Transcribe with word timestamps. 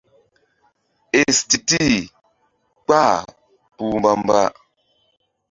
Éstitil 1.21 1.95
kpah 2.85 3.17
kpuh 3.73 3.93
mbamba. 3.99 4.41